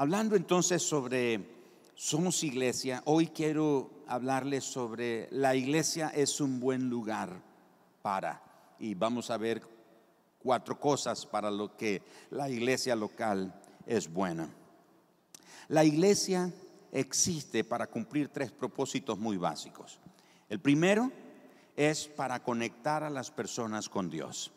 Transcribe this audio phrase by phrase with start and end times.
[0.00, 1.40] Hablando entonces sobre
[1.96, 7.42] somos iglesia, hoy quiero hablarles sobre la iglesia es un buen lugar
[8.00, 8.40] para,
[8.78, 9.60] y vamos a ver
[10.40, 12.00] cuatro cosas para lo que
[12.30, 13.52] la iglesia local
[13.86, 14.48] es buena.
[15.66, 16.52] La iglesia
[16.92, 19.98] existe para cumplir tres propósitos muy básicos.
[20.48, 21.10] El primero
[21.74, 24.52] es para conectar a las personas con Dios.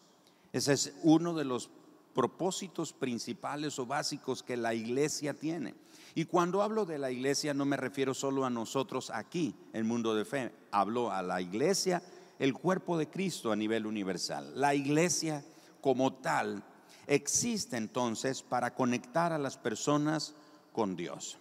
[0.53, 1.71] Ese es uno de los
[2.13, 5.75] propósitos principales o básicos que la iglesia tiene.
[6.13, 10.13] Y cuando hablo de la iglesia no me refiero solo a nosotros aquí, en mundo
[10.15, 12.01] de fe, hablo a la iglesia,
[12.39, 14.51] el cuerpo de Cristo a nivel universal.
[14.55, 15.43] La iglesia
[15.79, 16.63] como tal
[17.07, 20.33] existe entonces para conectar a las personas
[20.71, 21.37] con Dios.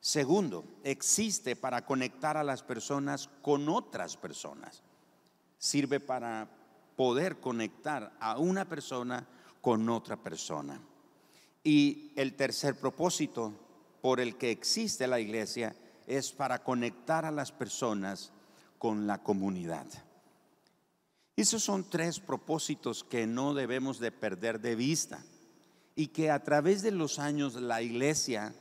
[0.00, 4.82] Segundo, existe para conectar a las personas con otras personas.
[5.58, 6.48] Sirve para
[6.96, 9.26] poder conectar a una persona
[9.66, 10.80] con otra persona.
[11.64, 13.52] Y el tercer propósito
[14.00, 15.74] por el que existe la iglesia
[16.06, 18.30] es para conectar a las personas
[18.78, 19.88] con la comunidad.
[21.34, 25.24] Esos son tres propósitos que no debemos de perder de vista
[25.96, 28.54] y que a través de los años la iglesia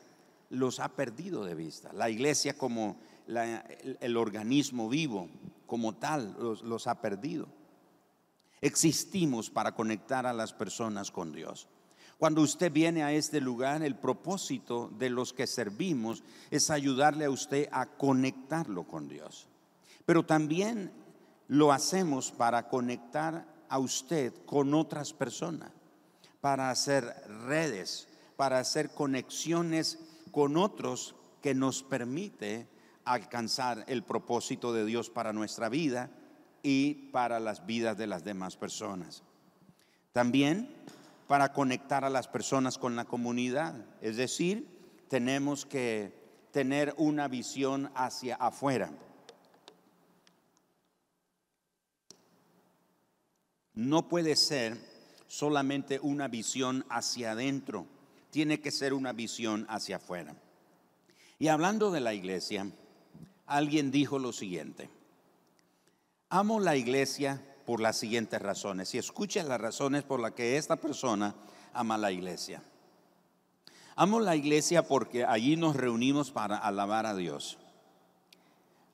[0.50, 1.94] los ha perdido de vista.
[1.94, 5.30] La iglesia como el, organismo vivo,
[5.68, 7.48] como tal, los ha perdido.
[8.66, 11.68] Existimos para conectar a las personas con Dios.
[12.18, 17.30] Cuando usted viene a este lugar, el propósito de los que servimos es ayudarle a
[17.30, 19.48] usted a conectarlo con Dios.
[20.08, 20.92] Pero también
[21.48, 25.70] lo hacemos para conectar a usted con otras personas,
[26.42, 27.04] para hacer
[27.46, 30.00] redes, para hacer conexiones
[30.32, 32.68] con otros que nos permite
[33.04, 36.10] alcanzar el propósito de Dios para nuestra vida
[36.68, 39.22] y para las vidas de las demás personas.
[40.14, 40.68] También
[41.28, 43.76] para conectar a las personas con la comunidad.
[44.02, 44.68] Es decir,
[45.08, 46.12] tenemos que
[46.50, 48.90] tener una visión hacia afuera.
[53.76, 54.76] No puede ser
[55.28, 57.86] solamente una visión hacia adentro,
[58.32, 60.36] tiene que ser una visión hacia afuera.
[61.38, 62.72] Y hablando de la iglesia,
[63.46, 64.90] alguien dijo lo siguiente,
[66.30, 68.94] amo la iglesia por las siguientes razones.
[68.94, 71.36] Y escuchen las razones por las que esta persona
[71.74, 72.62] ama la iglesia.
[73.96, 77.58] Amo la iglesia porque allí nos reunimos para alabar a Dios.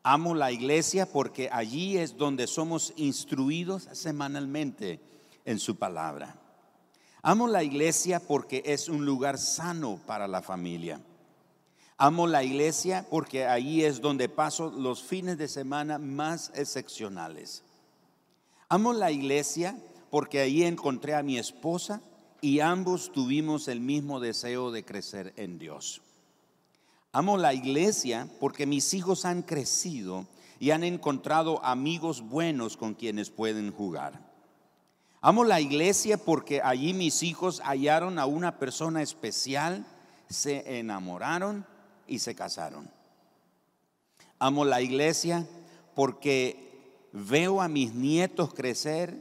[0.04, 5.00] Amo la iglesia porque allí es donde somos instruidos semanalmente
[5.46, 6.36] en su palabra.
[7.24, 11.00] Amo la iglesia porque es un lugar sano para la familia.
[12.04, 17.62] Amo la iglesia porque allí es donde paso los fines de semana más excepcionales.
[18.70, 19.78] Amo la iglesia
[20.10, 22.02] porque ahí encontré a mi esposa
[22.42, 26.02] y ambos tuvimos el mismo deseo de crecer en Dios.
[27.12, 30.26] Amo la iglesia porque mis hijos han crecido
[30.60, 34.28] y han encontrado amigos buenos con quienes pueden jugar.
[35.22, 39.86] Amo la iglesia porque allí mis hijos hallaron a una persona especial,
[40.32, 41.70] se enamoraron
[42.12, 42.92] y se casaron.
[44.38, 45.48] Amo la iglesia
[45.96, 49.16] porque veo a mis nietos crecer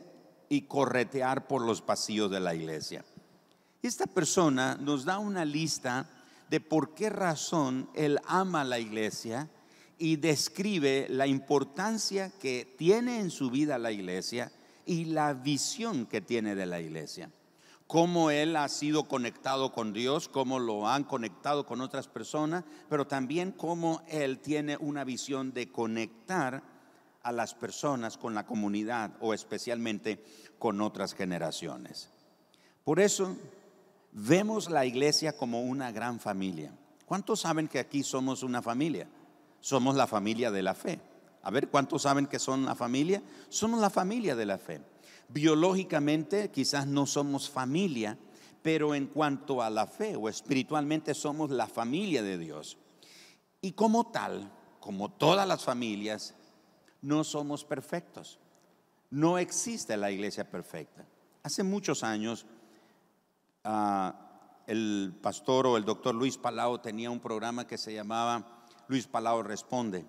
[0.48, 3.04] y corretear por los pasillos de la iglesia.
[3.80, 6.10] Esta persona nos da una lista
[6.50, 9.48] de por qué razón él ama la iglesia
[9.96, 14.50] y describe la importancia que tiene en su vida la iglesia
[14.84, 17.30] y la visión que tiene de la iglesia.
[17.90, 23.04] Cómo él ha sido conectado con Dios, cómo lo han conectado con otras personas, pero
[23.08, 26.62] también cómo él tiene una visión de conectar
[27.24, 30.24] a las personas con la comunidad o especialmente
[30.56, 32.10] con otras generaciones.
[32.84, 33.36] Por eso
[34.12, 36.72] vemos la iglesia como una gran familia.
[37.06, 39.08] ¿Cuántos saben que aquí somos una familia?
[39.58, 41.00] Somos la familia de la fe.
[41.42, 43.20] A ver, ¿cuántos saben que son la familia?
[43.48, 44.80] Somos la familia de la fe.
[45.32, 48.18] Biológicamente quizás no somos familia,
[48.62, 52.76] pero en cuanto a la fe o espiritualmente somos la familia de Dios.
[53.62, 56.34] Y como tal, como todas las familias,
[57.00, 58.40] no somos perfectos.
[59.10, 61.06] No existe la iglesia perfecta.
[61.42, 62.44] Hace muchos años,
[63.64, 69.06] ah, el pastor o el doctor Luis Palau tenía un programa que se llamaba Luis
[69.06, 70.04] Palau Responde.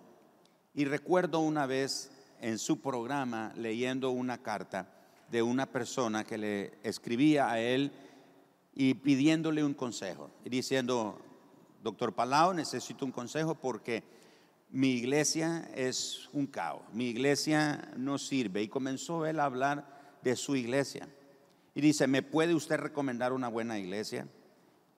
[0.73, 4.97] Y recuerdo una vez en su programa leyendo una carta
[5.31, 7.91] de una persona que le escribía a él
[8.73, 11.17] y pidiéndole un consejo y diciendo,
[11.81, 14.03] doctor Palau, necesito un consejo porque
[14.69, 18.61] mi iglesia es un caos, mi iglesia no sirve.
[18.61, 21.07] Y comenzó él a hablar de su iglesia.
[21.73, 24.27] Y dice, ¿me puede usted recomendar una buena iglesia?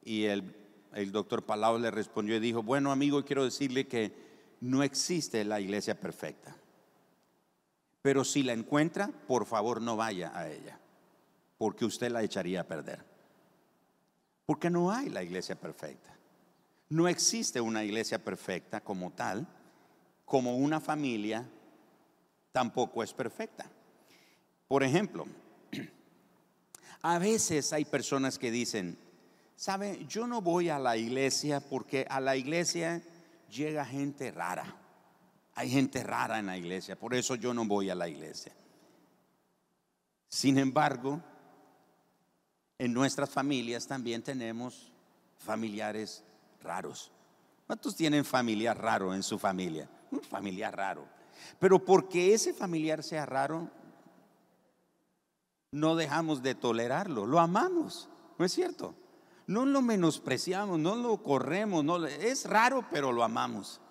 [0.03, 0.63] Y el
[0.93, 4.13] el doctor Palau le respondió y dijo, bueno amigo, quiero decirle que
[4.61, 6.55] no existe la iglesia perfecta.
[8.03, 10.77] Pero si la encuentra, por favor no vaya a ella,
[11.57, 12.99] porque usted la echaría a perder.
[14.45, 16.13] Porque no hay la iglesia perfecta.
[16.89, 19.47] No existe una iglesia perfecta como tal,
[20.25, 21.49] como una familia
[22.51, 23.71] tampoco es perfecta.
[24.67, 25.25] Por ejemplo,
[27.01, 28.97] a veces hay personas que dicen,
[29.55, 30.05] ¿sabe?
[30.09, 33.01] Yo no voy a la iglesia porque a la iglesia
[33.49, 34.82] llega gente rara.
[35.55, 38.53] Hay gente rara en la iglesia, por eso yo no voy a la iglesia.
[40.27, 41.21] Sin embargo,
[42.79, 44.91] en nuestras familias también tenemos
[45.37, 46.23] familiares
[46.61, 47.11] raros.
[47.67, 49.87] ¿Cuántos tienen familiar raro en su familia?
[50.11, 51.07] Un familiar raro.
[51.59, 53.69] Pero porque ese familiar sea raro,
[55.71, 58.95] no dejamos de tolerarlo, lo amamos, ¿no es cierto?
[59.47, 63.81] No lo menospreciamos, no lo corremos, no, es raro, pero lo amamos.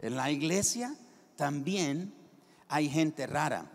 [0.00, 0.94] En la iglesia
[1.36, 2.12] también
[2.68, 3.70] hay gente rara.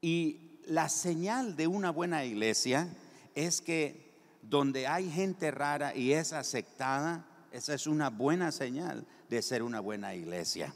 [0.00, 2.88] Y la señal de una buena iglesia
[3.34, 4.10] es que
[4.42, 9.80] donde hay gente rara y es aceptada, esa es una buena señal de ser una
[9.80, 10.74] buena iglesia.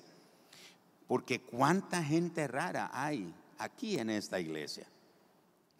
[1.07, 4.87] Porque cuánta gente rara hay aquí en esta iglesia.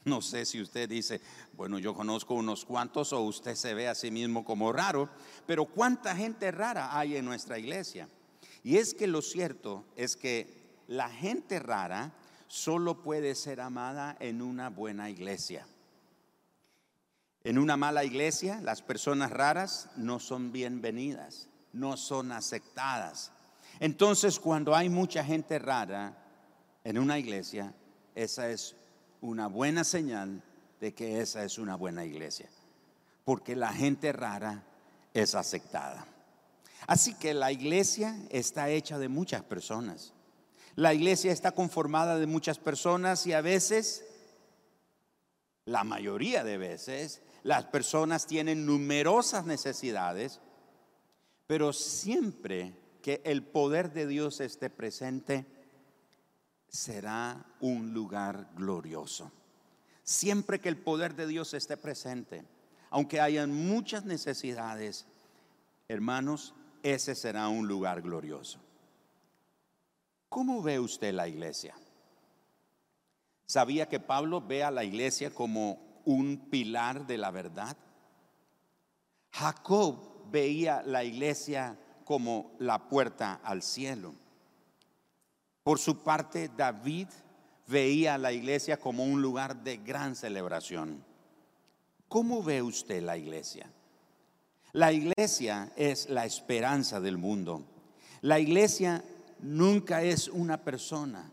[0.05, 1.21] No sé si usted dice,
[1.55, 5.09] bueno, yo conozco unos cuantos o usted se ve a sí mismo como raro,
[5.47, 8.07] pero cuánta gente rara hay en nuestra iglesia.
[8.65, 10.49] Y es que lo cierto es que
[10.89, 12.13] la gente rara
[12.49, 15.67] solo puede ser amada en una buena iglesia.
[17.45, 23.33] En una mala iglesia, las personas raras no son bienvenidas, no son aceptadas.
[23.81, 26.17] Entonces, cuando hay mucha gente rara
[26.85, 27.75] en una iglesia,
[28.15, 28.77] esa es
[29.21, 30.43] una buena señal
[30.81, 32.49] de que esa es una buena iglesia,
[33.27, 34.65] porque la gente rara
[35.13, 36.07] es aceptada.
[36.87, 40.13] Así que la iglesia está hecha de muchas personas.
[40.77, 44.05] La iglesia está conformada de muchas personas y a veces,
[45.65, 50.41] la mayoría de veces, las personas tienen numerosas necesidades,
[51.47, 55.47] pero siempre que el poder de Dios esté presente,
[56.69, 59.31] será un lugar glorioso.
[60.03, 62.45] Siempre que el poder de Dios esté presente,
[62.91, 65.07] aunque hayan muchas necesidades,
[65.87, 66.55] hermanos,
[66.85, 68.61] ese será un lugar glorioso.
[70.29, 71.75] ¿Cómo ve usted la iglesia?
[73.47, 77.77] ¿Sabía que Pablo ve a la iglesia como un pilar de la verdad?
[79.31, 84.15] Jacob veía la iglesia como la puerta al cielo.
[85.63, 87.09] Por su parte, David
[87.67, 91.03] veía a la iglesia como un lugar de gran celebración.
[92.09, 93.71] ¿Cómo ve usted la iglesia?
[94.75, 97.65] La iglesia es la esperanza del mundo.
[98.21, 99.03] La iglesia
[99.41, 101.33] nunca es una persona,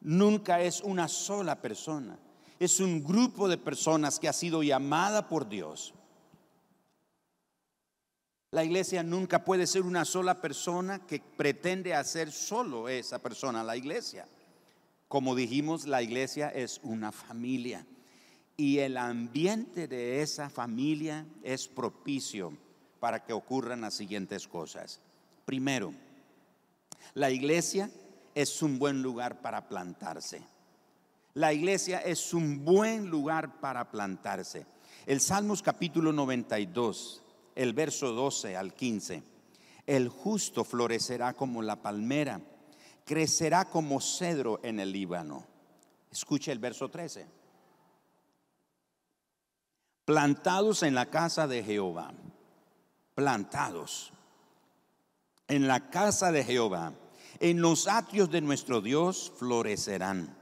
[0.00, 2.16] nunca es una sola persona.
[2.60, 5.94] Es un grupo de personas que ha sido llamada por Dios
[8.52, 13.78] la iglesia nunca puede ser una sola persona que pretende hacer solo esa persona la
[13.78, 14.28] iglesia.
[15.08, 17.86] Como dijimos, la iglesia es una familia
[18.58, 22.52] y el ambiente de esa familia es propicio
[23.02, 25.00] para que ocurran las siguientes cosas.
[25.44, 25.92] Primero,
[27.14, 27.90] la iglesia
[28.32, 30.40] es un buen lugar para plantarse.
[31.34, 34.66] La iglesia es un buen lugar para plantarse.
[35.04, 37.24] El Salmos capítulo 92
[37.56, 39.20] el verso 12 al 15.
[39.84, 42.40] El justo florecerá como la palmera,
[43.04, 45.44] crecerá como cedro en el Líbano.
[46.08, 47.26] Escuche el verso 13.
[50.04, 52.14] Plantados en la casa de Jehová,
[53.14, 54.12] plantados
[55.48, 56.94] en la casa de Jehová,
[57.40, 60.36] en los atrios de nuestro Dios florecerán,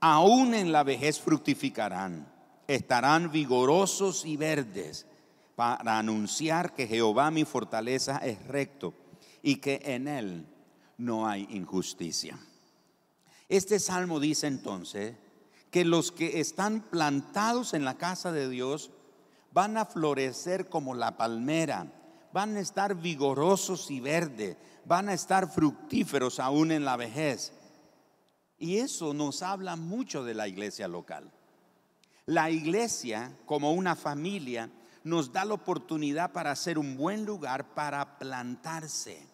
[0.00, 2.32] aún en la vejez fructificarán,
[2.66, 5.06] estarán vigorosos y verdes
[5.54, 8.94] para anunciar que Jehová mi fortaleza es recto
[9.42, 10.46] y que en él
[10.98, 12.38] no hay injusticia.
[13.48, 15.16] Este salmo dice entonces
[15.70, 18.90] que los que están plantados en la casa de Dios
[19.52, 21.92] van a florecer como la palmera,
[22.36, 27.54] van a estar vigorosos y verdes, van a estar fructíferos aún en la vejez.
[28.58, 31.32] Y eso nos habla mucho de la iglesia local.
[32.26, 34.68] La iglesia como una familia
[35.02, 39.26] nos da la oportunidad para hacer un buen lugar para plantarse.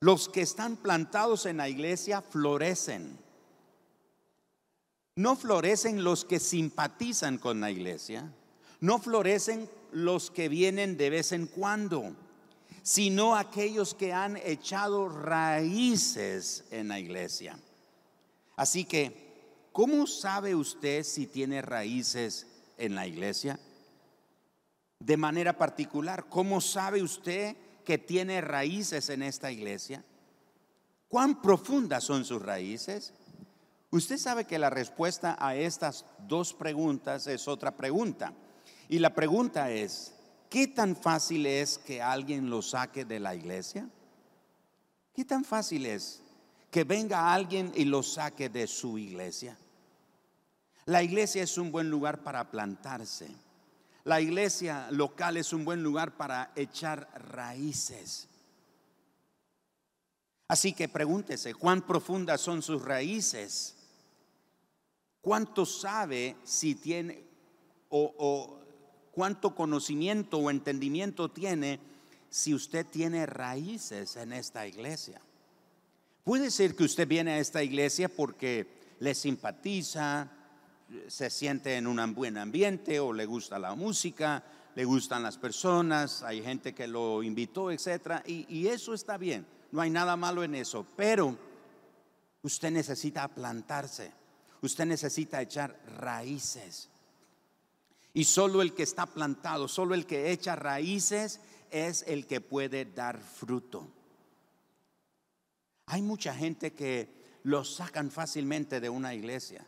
[0.00, 3.18] Los que están plantados en la iglesia florecen.
[5.14, 8.32] No florecen los que simpatizan con la iglesia.
[8.80, 12.14] No florecen los que vienen de vez en cuando,
[12.82, 17.56] sino aquellos que han echado raíces en la iglesia.
[18.56, 22.46] Así que, ¿cómo sabe usted si tiene raíces
[22.76, 23.58] en la iglesia?
[24.98, 30.04] De manera particular, ¿cómo sabe usted que tiene raíces en esta iglesia?
[31.08, 33.12] ¿Cuán profundas son sus raíces?
[33.90, 38.32] Usted sabe que la respuesta a estas dos preguntas es otra pregunta.
[38.88, 40.12] Y la pregunta es,
[40.50, 43.88] ¿qué tan fácil es que alguien lo saque de la iglesia?
[45.14, 46.22] ¿Qué tan fácil es
[46.70, 49.56] que venga alguien y lo saque de su iglesia?
[50.86, 53.28] La iglesia es un buen lugar para plantarse.
[54.04, 58.28] La iglesia local es un buen lugar para echar raíces.
[60.46, 63.76] Así que pregúntese, ¿cuán profundas son sus raíces?
[65.22, 67.24] ¿Cuánto sabe si tiene
[67.88, 68.58] o,
[69.14, 71.80] cuánto conocimiento o entendimiento tiene
[72.30, 75.20] si usted tiene raíces en esta iglesia?
[76.24, 78.66] Puede ser que usted viene a esta iglesia porque
[78.98, 80.30] le simpatiza,
[81.06, 84.42] se siente en un buen ambiente o le gusta la música,
[84.74, 89.46] le gustan las personas, hay gente que lo invitó, etcétera, y, y eso está bien,
[89.70, 91.36] no hay nada malo en eso, pero
[92.42, 94.24] usted necesita plantarse
[94.64, 96.88] usted necesita echar raíces.
[98.14, 101.40] Y solo el que está plantado, solo el que echa raíces
[101.70, 103.88] es el que puede dar fruto.
[105.86, 109.66] Hay mucha gente que lo sacan fácilmente de una iglesia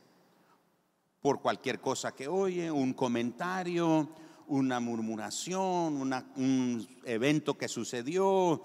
[1.21, 4.09] por cualquier cosa que oye, un comentario,
[4.47, 5.97] una murmuración,
[6.37, 8.63] un evento que sucedió,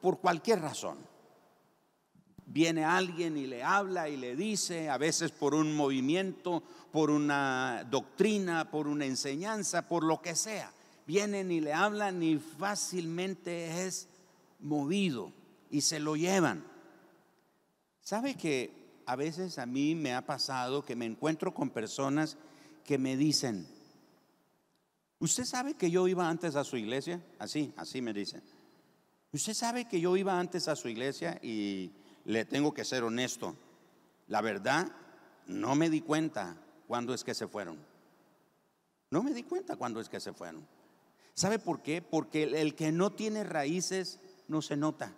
[0.00, 0.96] por cualquier razón
[2.46, 6.62] viene alguien y le habla y le dice, a veces por un movimiento,
[6.92, 10.72] por una doctrina, por una enseñanza, por lo que sea.
[11.06, 14.08] Vienen y le hablan y fácilmente es
[14.60, 15.32] movido
[15.70, 16.64] y se lo llevan.
[18.00, 18.70] ¿Sabe que
[19.06, 22.36] a veces a mí me ha pasado que me encuentro con personas
[22.84, 23.66] que me dicen,
[25.18, 27.20] ¿usted sabe que yo iba antes a su iglesia?
[27.38, 28.42] Así, así me dicen.
[29.32, 31.90] ¿Usted sabe que yo iba antes a su iglesia y
[32.26, 33.56] le tengo que ser honesto.
[34.26, 34.90] La verdad,
[35.46, 36.56] no me di cuenta
[36.88, 37.78] cuándo es que se fueron.
[39.10, 40.66] No me di cuenta cuándo es que se fueron.
[41.34, 42.02] ¿Sabe por qué?
[42.02, 44.18] Porque el que no tiene raíces
[44.48, 45.14] no se nota.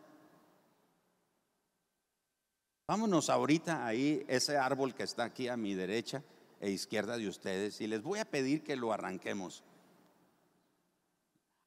[2.87, 6.23] Vámonos ahorita ahí, ese árbol que está aquí a mi derecha
[6.61, 9.62] e izquierda de ustedes, y les voy a pedir que lo arranquemos.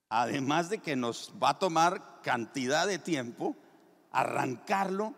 [0.09, 3.55] Además de que nos va a tomar cantidad de tiempo
[4.11, 5.15] arrancarlo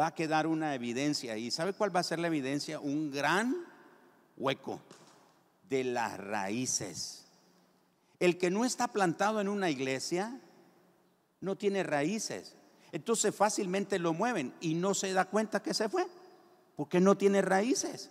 [0.00, 1.50] va a quedar una evidencia ahí.
[1.50, 2.80] ¿Sabe cuál va a ser la evidencia?
[2.80, 3.54] Un gran
[4.38, 4.80] hueco
[5.68, 7.26] de las raíces.
[8.18, 10.40] El que no está plantado en una iglesia
[11.40, 12.54] no tiene raíces.
[12.92, 16.06] Entonces fácilmente lo mueven y no se da cuenta que se fue,
[16.76, 18.10] porque no tiene raíces.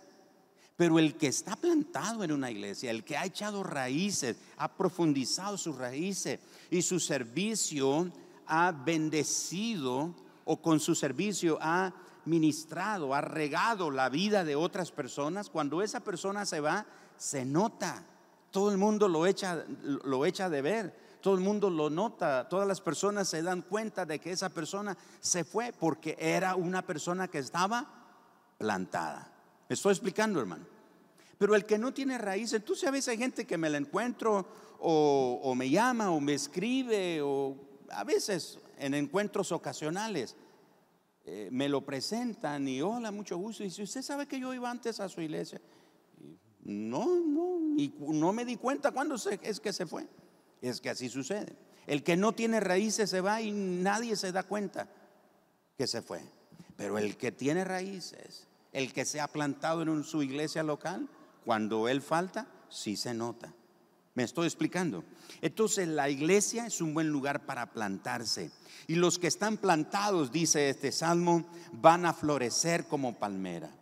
[0.76, 5.58] Pero el que está plantado en una iglesia, el que ha echado raíces, ha profundizado
[5.58, 6.38] sus raíces
[6.70, 8.10] y su servicio
[8.46, 10.14] ha bendecido
[10.50, 11.92] o con su servicio ha
[12.24, 18.02] ministrado, ha regado la vida de otras personas, cuando esa persona se va, se nota.
[18.50, 22.66] Todo el mundo lo echa, lo echa de ver, todo el mundo lo nota, todas
[22.66, 27.28] las personas se dan cuenta de que esa persona se fue porque era una persona
[27.28, 27.86] que estaba
[28.58, 29.32] plantada.
[29.68, 30.64] Me estoy explicando, hermano.
[31.38, 34.44] Pero el que no tiene raíces, tú sabes, hay gente que me la encuentro
[34.80, 37.54] o, o me llama o me escribe o
[37.92, 40.36] a veces en encuentros ocasionales.
[41.24, 43.62] Eh, me lo presentan y hola, mucho gusto.
[43.62, 45.60] Y si usted sabe que yo iba antes a su iglesia,
[46.62, 50.06] no, no, y no me di cuenta cuándo es que se fue.
[50.60, 51.56] Es que así sucede.
[51.86, 54.88] El que no tiene raíces se va y nadie se da cuenta
[55.76, 56.20] que se fue.
[56.76, 61.08] Pero el que tiene raíces, el que se ha plantado en su iglesia local,
[61.44, 63.54] cuando él falta, sí se nota.
[64.20, 65.02] ¿Me estoy explicando?
[65.40, 68.50] Entonces la iglesia es un buen lugar para plantarse.
[68.86, 73.74] Y los que están plantados, dice este salmo, van a florecer como palmera.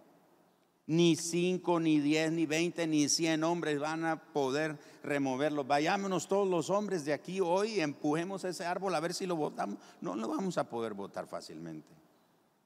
[0.87, 5.65] Ni cinco, ni diez, ni veinte, ni cien hombres van a poder removerlo.
[5.65, 9.81] Vayámonos todos los hombres de aquí hoy, empujemos ese árbol a ver si lo botamos.
[10.01, 11.93] No lo vamos a poder botar fácilmente.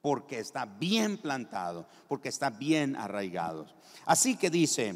[0.02, 3.66] Porque está bien plantado, porque está bien arraigado.
[4.04, 4.94] Así que dice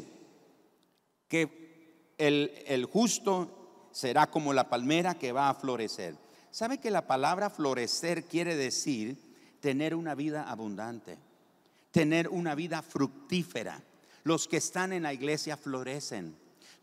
[1.27, 1.66] que
[2.17, 6.15] el, justo será como la palmera que va a florecer.
[6.51, 9.17] ¿Sabe que la palabra florecer quiere decir
[9.59, 11.17] tener una vida abundante,
[11.91, 13.83] tener una vida fructífera?
[14.23, 16.35] Los que están en la iglesia florecen.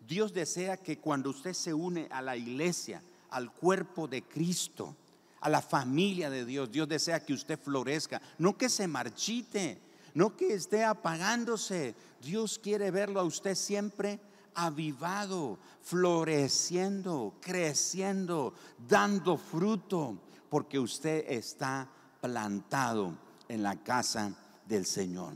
[0.07, 4.95] Dios desea que cuando usted se une a la iglesia, al cuerpo de Cristo,
[5.41, 9.79] a la familia de Dios, Dios desea que usted florezca, no que se marchite,
[10.15, 11.95] no que esté apagándose.
[12.23, 14.21] Dios quiere verlo a usted siempre
[14.55, 18.55] avivado, floreciendo, creciendo,
[18.89, 20.19] dando fruto,
[20.49, 21.89] porque usted está
[22.21, 23.17] plantado
[23.49, 24.33] en la casa
[24.67, 25.35] del Señor.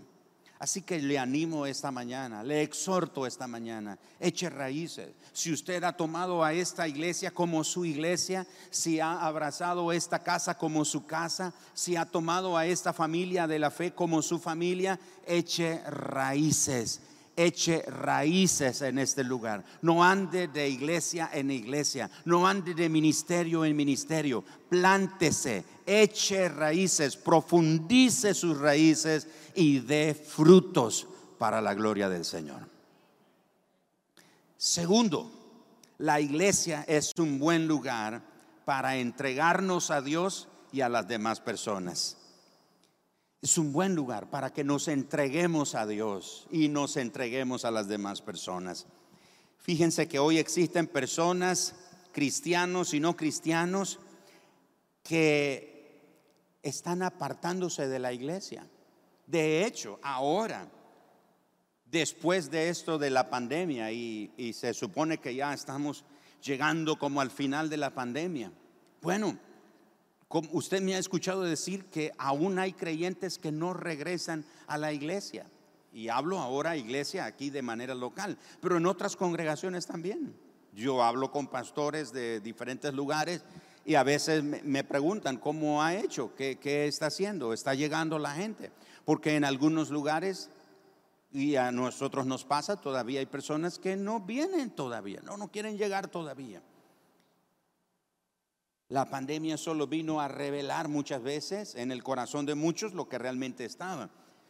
[0.60, 5.10] Así que le animo esta mañana, le exhorto esta mañana, eche raíces.
[5.32, 10.58] Si usted ha tomado a esta iglesia como su iglesia, si ha abrazado esta casa
[10.58, 14.98] como su casa, si ha tomado a esta familia de la fe como su familia,
[15.26, 17.02] eche raíces
[17.38, 19.64] eche raíces en este lugar.
[19.80, 24.42] No ande de iglesia en iglesia, no ande de ministerio en ministerio.
[24.68, 31.06] Plántese, eche raíces, profundice sus raíces y dé frutos
[31.38, 32.68] para la gloria del Señor.
[34.56, 35.30] Segundo,
[35.98, 38.22] la iglesia es un buen lugar
[38.64, 42.17] para entregarnos a Dios y a las demás personas
[43.40, 47.86] es un buen lugar para que nos entreguemos a Dios y nos entreguemos a las
[47.86, 48.86] demás personas.
[49.58, 51.74] Fíjense que hoy existen personas,
[52.12, 54.00] cristianos y no cristianos,
[55.02, 58.66] que están apartándose de la iglesia.
[59.26, 60.68] De hecho, ahora,
[61.84, 66.04] después de esto de la pandemia, y, y se supone que ya estamos
[66.42, 68.52] llegando como al final de la pandemia,
[69.00, 69.38] bueno,
[70.30, 75.46] usted me ha escuchado decir que aún hay creyentes que no regresan a la iglesia.
[75.92, 80.34] Y hablo ahora iglesia aquí de manera local, pero en otras congregaciones también.
[80.74, 83.42] Yo hablo con pastores de diferentes lugares
[83.84, 88.32] y a veces me preguntan cómo ha hecho, qué, qué está haciendo, está llegando la
[88.32, 88.70] gente.
[89.04, 90.50] Porque en algunos lugares,
[91.32, 95.78] y a nosotros nos pasa, todavía hay personas que no vienen todavía, no, no quieren
[95.78, 96.60] llegar todavía.
[98.88, 103.18] La pandemia solo vino a revelar muchas veces en el corazón de muchos lo que
[103.18, 104.08] realmente estaba,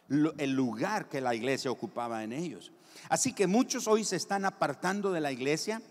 [0.09, 2.71] el lugar que la iglesia ocupaba en ellos.
[3.09, 5.83] Así que muchos hoy se están apartando de la iglesia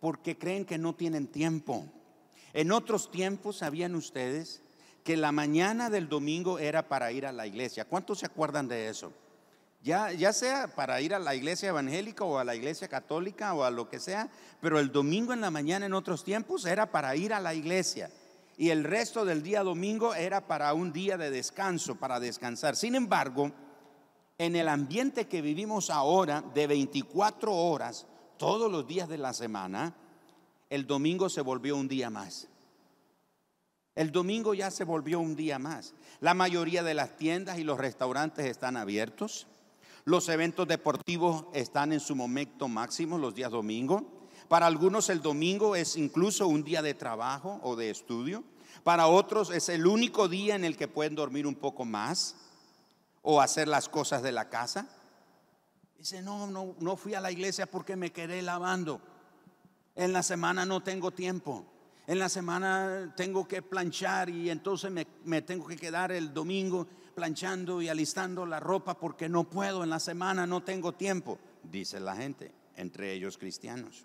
[0.00, 1.86] porque creen que no tienen tiempo.
[2.54, 4.62] En otros tiempos, ¿sabían ustedes
[5.04, 7.84] que la mañana del domingo era para ir a la iglesia?
[7.84, 9.12] ¿Cuántos se acuerdan de eso?
[9.82, 13.70] Ya, sea para ir a la iglesia evangélica o a la iglesia católica o a
[13.70, 14.28] lo que sea,
[14.60, 18.08] pero el domingo en la mañana en otros tiempos era para ir a la iglesia.
[18.56, 22.76] Y el resto del día domingo era para un día de descanso, para descansar.
[22.76, 23.50] Sin embargo,
[24.38, 29.96] en el ambiente que vivimos ahora de 24 horas, todos los días de la semana,
[30.70, 32.46] el domingo se volvió un día más.
[33.96, 35.92] El domingo ya se volvió un día más.
[36.20, 39.48] La mayoría de las tiendas y los restaurantes están abiertos.
[40.04, 44.04] Los eventos deportivos están en su momento máximo los días domingo.
[44.48, 48.42] Para algunos el domingo es incluso un día de trabajo o de estudio.
[48.82, 52.34] Para otros es el único día en el que pueden dormir un poco más
[53.22, 54.88] o hacer las cosas de la casa.
[55.96, 59.00] Dice, no, no, no fui a la iglesia porque me quedé lavando.
[59.94, 61.64] En la semana no tengo tiempo.
[62.08, 66.88] En la semana tengo que planchar y entonces me, me tengo que quedar el domingo
[67.12, 72.00] planchando y alistando la ropa porque no puedo, en la semana no tengo tiempo, dice
[72.00, 74.04] la gente, entre ellos cristianos.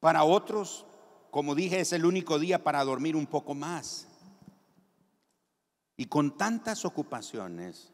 [0.00, 0.86] Para otros,
[1.30, 4.06] como dije, es el único día para dormir un poco más.
[5.96, 7.90] Y con tantas ocupaciones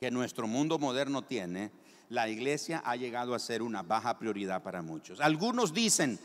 [0.00, 1.70] que nuestro mundo moderno tiene,
[2.08, 5.20] la iglesia ha llegado a ser una baja prioridad para muchos.
[5.20, 6.18] Algunos dicen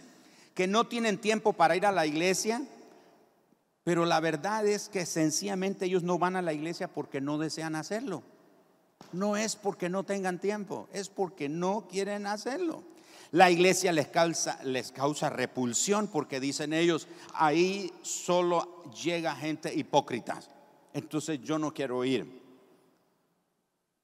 [0.54, 2.62] que no tienen tiempo para ir a la iglesia
[3.84, 7.76] pero la verdad es que sencillamente ellos no van a la iglesia porque no desean
[7.76, 8.24] hacerlo.
[9.12, 12.84] No es porque no tengan tiempo, es porque no quieren hacerlo.
[13.32, 20.40] La iglesia les causa, les causa repulsión porque dicen ellos, ahí solo llega gente hipócrita.
[20.94, 22.42] Entonces yo no quiero ir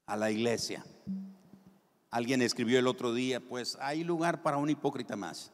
[0.06, 0.84] a la iglesia.
[2.10, 5.52] Alguien escribió el otro día, pues hay lugar para un hipócrita más.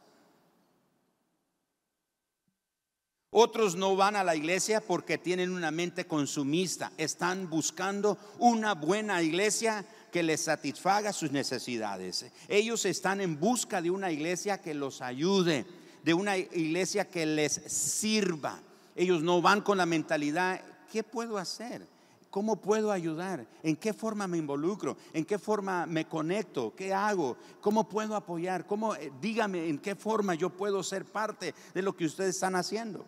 [3.29, 6.93] Otros no van a la iglesia porque tienen una mente consumista.
[6.97, 12.25] Están buscando una buena iglesia que les satisfaga sus necesidades.
[12.47, 15.65] Ellos están en busca de una iglesia que los ayude,
[16.03, 18.61] de una iglesia que les sirva.
[18.95, 21.85] Ellos no van con la mentalidad, ¿qué puedo hacer?
[22.29, 23.45] ¿Cómo puedo ayudar?
[23.61, 24.95] ¿En qué forma me involucro?
[25.11, 26.73] ¿En qué forma me conecto?
[26.75, 27.35] ¿Qué hago?
[27.59, 28.65] ¿Cómo puedo apoyar?
[28.65, 32.55] ¿Cómo, eh, dígame en qué forma yo puedo ser parte de lo que ustedes están
[32.55, 33.05] haciendo?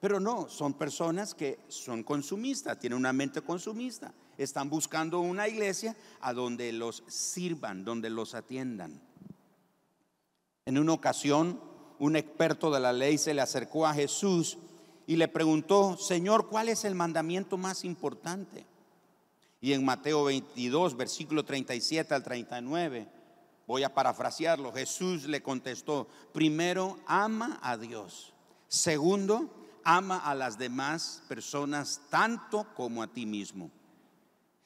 [0.00, 4.14] Pero no, son personas que son consumistas, tienen una mente consumista.
[4.38, 8.98] Están buscando una iglesia a donde los sirvan, donde los atiendan.
[10.64, 11.60] En una ocasión,
[11.98, 14.56] un experto de la ley se le acercó a Jesús
[15.06, 18.64] y le preguntó, Señor, ¿cuál es el mandamiento más importante?
[19.60, 23.06] Y en Mateo 22, versículo 37 al 39,
[23.66, 28.32] voy a parafrasearlo, Jesús le contestó, primero, ama a Dios.
[28.68, 29.50] Segundo,
[29.84, 33.70] ama a las demás personas tanto como a ti mismo.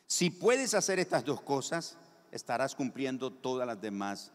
[0.06, 1.96] Si puedes hacer estas dos cosas,
[2.30, 4.32] estarás cumpliendo todas las demás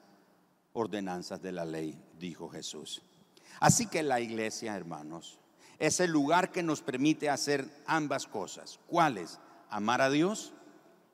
[0.73, 3.01] ordenanzas de la ley, dijo Jesús.
[3.59, 5.39] Así que la iglesia, hermanos,
[5.77, 8.79] es el lugar que nos permite hacer ambas cosas.
[8.87, 9.39] ¿Cuáles?
[9.69, 10.53] Amar a Dios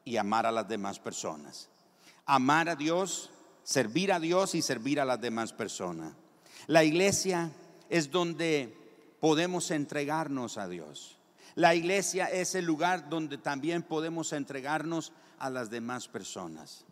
[0.04, 1.70] y amar a las demás personas.
[2.26, 3.32] Amar a Dios,
[3.64, 6.14] servir a Dios y servir a las demás personas.
[6.68, 7.52] La iglesia
[7.90, 8.85] es donde
[9.26, 11.18] podemos entregarnos a Dios.
[11.56, 16.86] La iglesia es el lugar donde también podemos entregarnos a las demás personas.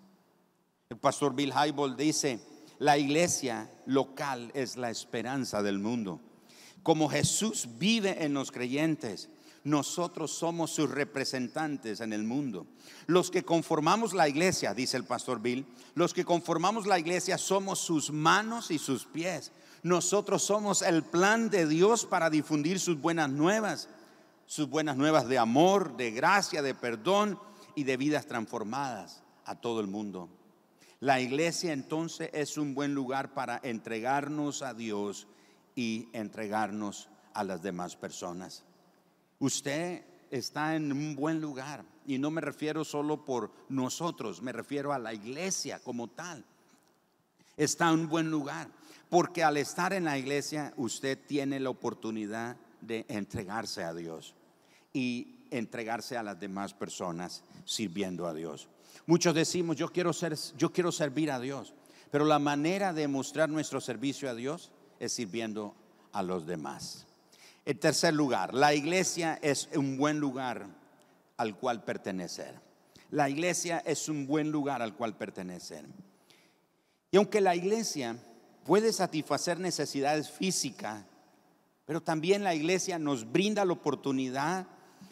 [0.89, 2.39] El pastor Bill Hybel dice,
[2.79, 6.21] la iglesia local es la esperanza del mundo.
[6.81, 9.29] Como Jesús vive en los creyentes,
[9.63, 12.65] nosotros somos sus representantes en el mundo.
[13.05, 17.77] Los que conformamos la iglesia, dice el pastor Bill, los que conformamos la iglesia somos
[17.77, 19.51] sus manos y sus pies.
[19.83, 23.89] Nosotros somos el plan de Dios para difundir sus buenas nuevas,
[24.45, 27.37] sus buenas nuevas de amor, de gracia, de perdón
[27.75, 30.29] y de vidas transformadas a todo el mundo.
[31.01, 35.27] La iglesia entonces es un buen lugar para entregarnos a Dios
[35.75, 38.63] y entregarnos a las demás personas.
[39.39, 44.93] Usted está en un buen lugar y no me refiero solo por nosotros, me refiero
[44.93, 46.45] a la iglesia como tal.
[47.57, 48.69] Está en un buen lugar.
[49.13, 54.33] Porque al estar en la iglesia usted tiene la oportunidad de entregarse a Dios
[54.91, 58.69] y entregarse a las demás personas sirviendo a Dios.
[59.05, 61.75] Muchos decimos, yo quiero ser yo quiero servir a Dios,
[62.09, 65.75] pero la manera de mostrar nuestro servicio a Dios es sirviendo
[66.11, 67.05] a los demás.
[67.65, 70.65] En tercer lugar, la iglesia es un buen lugar
[71.37, 72.59] al cual pertenecer.
[73.11, 75.85] La iglesia es un buen lugar al cual pertenecer.
[77.11, 78.17] Y aunque la iglesia
[78.65, 81.03] puede satisfacer necesidades físicas,
[81.85, 84.67] pero también la iglesia nos brinda la oportunidad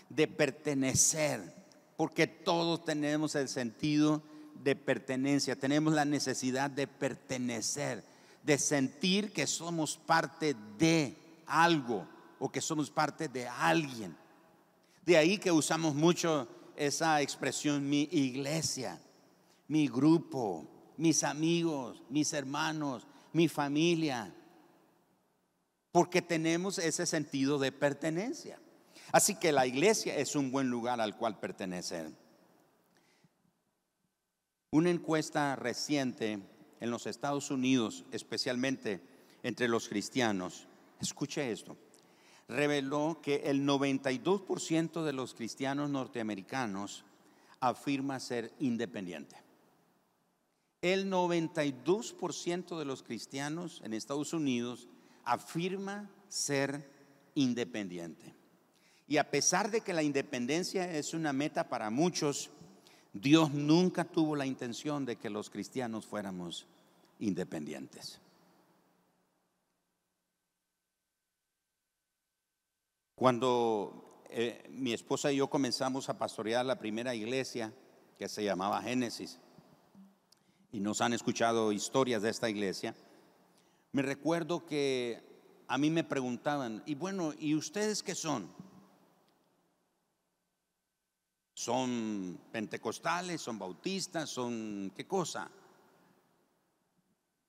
[0.10, 1.54] de pertenecer,
[1.98, 4.22] porque todos tenemos el sentido
[4.64, 8.04] de pertenencia, tenemos la necesidad de pertenecer,
[8.44, 12.08] de sentir que somos parte de algo
[12.40, 14.16] o que somos parte de alguien.
[15.06, 19.00] De ahí que usamos mucho esa expresión, mi iglesia,
[19.68, 24.34] mi grupo, mis amigos, mis hermanos, mi familia,
[25.91, 28.60] porque tenemos ese sentido de pertenencia.
[29.12, 32.12] Así que la iglesia es un buen lugar al cual pertenecer.
[34.72, 36.39] Una encuesta reciente
[36.80, 39.02] en los Estados Unidos, especialmente
[39.44, 40.67] entre los cristianos,
[41.02, 41.76] escuche esto,
[42.48, 47.04] reveló que el 92% de los cristianos norteamericanos
[47.60, 49.36] afirma ser independiente.
[50.82, 54.88] El 92% de los cristianos en Estados Unidos
[55.24, 56.89] afirma ser
[57.36, 58.34] independiente.
[59.08, 62.50] Y a pesar de que la independencia es una meta para muchos,
[63.13, 66.65] Dios nunca tuvo la intención de que los cristianos fuéramos
[67.20, 68.20] independientes.
[73.13, 77.72] Cuando eh, mi esposa y yo comenzamos a pastorear la primera iglesia,
[78.17, 79.38] que se llamaba Génesis,
[80.72, 82.96] y nos han escuchado historias de esta iglesia,
[83.92, 85.22] me recuerdo que
[85.68, 88.50] a mí me preguntaban, y bueno, ¿y ustedes qué son?
[91.54, 93.42] ¿Son pentecostales?
[93.42, 94.30] ¿Son bautistas?
[94.30, 95.50] ¿Son qué cosa?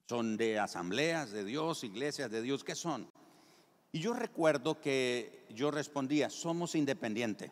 [0.09, 2.65] ¿Son de asambleas de Dios, iglesias de Dios?
[2.65, 3.09] ¿Qué son?
[3.93, 7.51] Y yo recuerdo que yo respondía, somos independientes.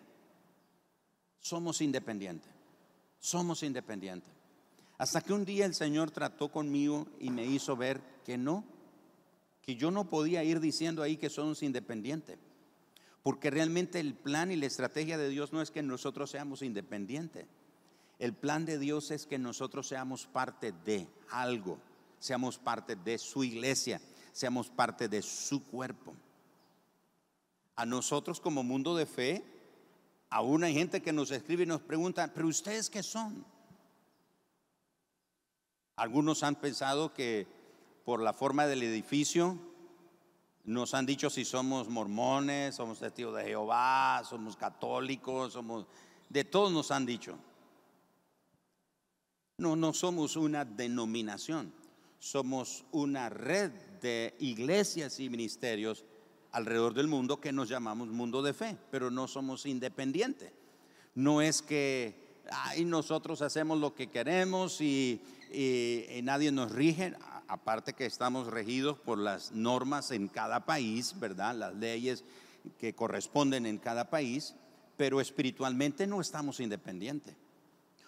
[1.38, 2.50] Somos independientes.
[3.18, 4.39] Somos independientes.
[5.00, 8.66] Hasta que un día el Señor trató conmigo y me hizo ver que no,
[9.62, 12.38] que yo no podía ir diciendo ahí que somos independientes.
[13.22, 17.46] Porque realmente el plan y la estrategia de Dios no es que nosotros seamos independientes.
[18.18, 21.78] El plan de Dios es que nosotros seamos parte de algo,
[22.18, 26.14] seamos parte de su iglesia, seamos parte de su cuerpo.
[27.74, 29.44] A nosotros como mundo de fe,
[30.28, 33.46] aún hay gente que nos escribe y nos pregunta, pero ustedes qué son?
[36.00, 37.46] Algunos han pensado que
[38.06, 39.58] por la forma del edificio
[40.64, 45.84] nos han dicho si somos mormones, somos testigos de Jehová, somos católicos, somos
[46.30, 47.38] de todos nos han dicho.
[49.58, 51.70] No, no somos una denominación.
[52.18, 56.06] somos una red de iglesias y ministerios
[56.52, 60.50] alrededor del mundo que nos llamamos mundo de fe, pero no somos independientes.
[61.14, 65.20] No es que ahí nosotros hacemos lo que queremos y,
[65.52, 67.14] y nadie nos rige,
[67.48, 71.54] aparte que estamos regidos por las normas en cada país, ¿verdad?
[71.54, 72.24] Las leyes
[72.78, 74.54] que corresponden en cada país,
[74.96, 77.34] pero espiritualmente no estamos independientes.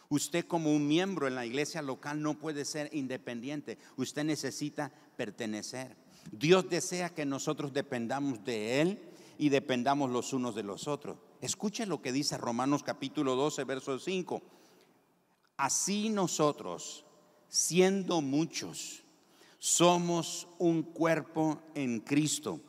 [0.09, 3.78] Usted como un miembro en la iglesia local no puede ser independiente.
[3.96, 5.96] Usted necesita pertenecer.
[6.31, 9.00] Dios desea que nosotros dependamos de Él
[9.38, 11.16] y dependamos los unos de los otros.
[11.40, 14.42] Escuche lo que dice Romanos capítulo 12, verso 5.
[15.57, 17.07] Así nosotros,
[17.52, 19.02] siendo muchos,
[19.58, 22.60] somos un cuerpo en Cristo.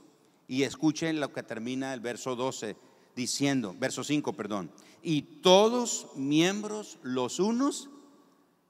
[0.48, 2.76] Y escuchen lo que termina el verso 12
[3.16, 4.70] diciendo, verso 5, perdón
[5.04, 7.90] y todos miembros los unos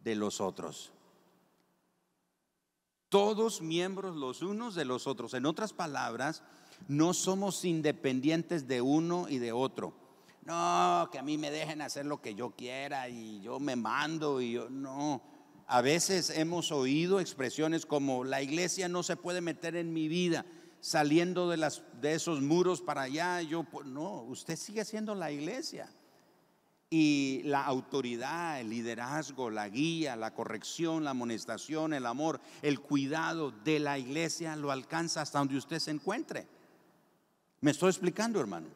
[0.04, 0.91] de los otros.
[3.08, 5.36] Todos miembros los unos de los otros.
[5.36, 6.41] En otras palabras,
[6.88, 9.93] no somos independientes de uno y de otro.
[10.41, 14.41] No, que a mí me dejen hacer lo que yo quiera y yo me mando
[14.41, 15.21] y yo no.
[15.67, 20.45] A veces hemos oído expresiones como la iglesia no se puede meter en mi vida
[20.82, 23.41] saliendo de, las, de esos muros para allá.
[23.41, 25.89] Yo, no, usted sigue siendo la iglesia
[26.89, 33.52] y la autoridad, el liderazgo, la guía, la corrección, la amonestación, el amor, el cuidado
[33.52, 36.45] de la iglesia lo alcanza hasta donde usted se encuentre.
[37.62, 38.67] ¿Me estoy explicando, hermano?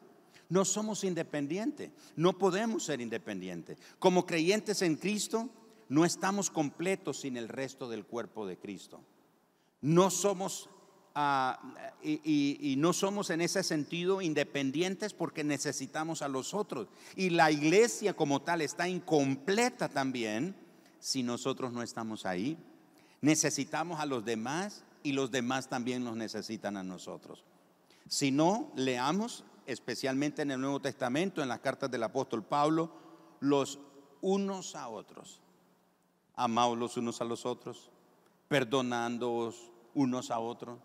[0.48, 3.78] No somos independientes, no podemos ser independientes.
[3.98, 5.50] Como creyentes en Cristo,
[5.88, 9.00] no estamos completos sin el resto del cuerpo de Cristo.
[9.80, 10.68] No somos
[11.20, 11.58] Ah,
[12.00, 16.86] y, no somos en ese sentido independientes porque necesitamos a los otros.
[17.16, 20.54] Y la iglesia como tal está incompleta también
[21.00, 22.56] si nosotros no estamos ahí.
[23.20, 27.42] Necesitamos a los demás y los demás también nos necesitan a nosotros.
[28.06, 32.92] Si no, leamos especialmente en el Nuevo Testamento, en las cartas del apóstol Pablo,
[33.40, 33.80] los
[34.20, 35.40] unos a otros.
[36.38, 37.90] Amaos los unos a los otros,
[38.48, 40.78] perdonándoos unos a otros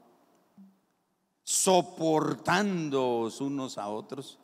[1.43, 4.39] soportando unos a otros,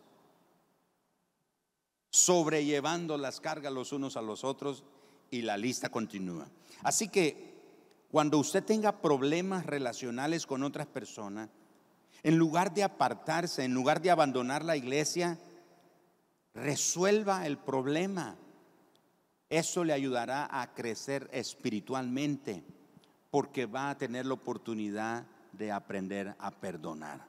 [2.09, 4.83] sobrellevando las cargas los unos a los otros
[5.31, 6.47] y la lista continúa.
[6.83, 7.47] Así que
[8.11, 11.49] cuando usted tenga problemas relacionales con otras personas,
[12.21, 15.39] en lugar de apartarse, en lugar de abandonar la iglesia,
[16.53, 18.35] resuelva el problema.
[19.49, 22.63] Eso le ayudará a crecer espiritualmente
[23.31, 27.27] porque va a tener la oportunidad de aprender a perdonar.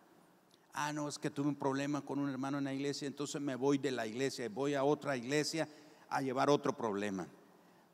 [0.72, 3.56] Ah, no, es que tuve un problema con un hermano en la iglesia, entonces me
[3.56, 5.68] voy de la iglesia, voy a otra iglesia
[6.08, 7.26] a llevar otro problema.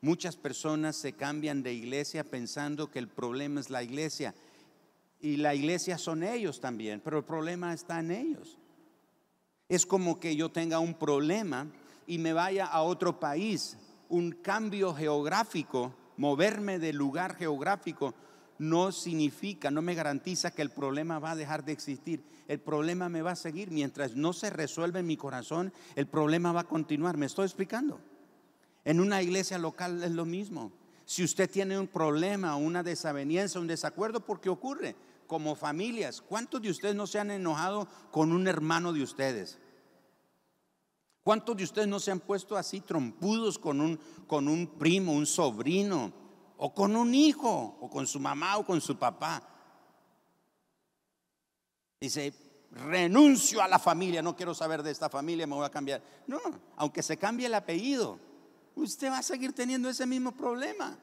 [0.01, 4.35] Muchas personas se cambian de iglesia pensando que el problema es la iglesia
[5.19, 8.57] y la iglesia son ellos también, pero el problema está en ellos.
[9.67, 11.67] Es como que yo tenga un problema
[12.05, 13.75] y me vaya a otro país,
[14.09, 18.13] un cambio geográfico, moverme de lugar geográfico
[18.59, 22.23] no significa, no me garantiza que el problema va a dejar de existir.
[22.47, 23.71] El problema me va a seguir.
[23.71, 27.17] Mientras no se resuelve en mi corazón, el problema va a continuar.
[27.17, 27.99] ¿Me estoy explicando?
[28.83, 30.71] En una iglesia local es lo mismo.
[31.05, 34.95] Si usted tiene un problema, una desaveniencia, un desacuerdo, ¿por qué ocurre?
[35.27, 39.59] Como familias, ¿cuántos de ustedes no se han enojado con un hermano de ustedes?
[41.27, 45.25] ¿Cuántos de ustedes no se han puesto así trompudos con un, con un primo, un
[45.25, 46.13] sobrino?
[46.57, 49.43] o con un hijo, o con su mamá o con su papá.
[51.99, 52.33] Dice,
[52.71, 56.01] renuncio a la familia, no quiero saber de esta familia, me voy a cambiar.
[56.27, 56.39] No,
[56.75, 58.19] aunque se cambie el apellido,
[58.75, 60.97] usted va a seguir teniendo ese mismo problema.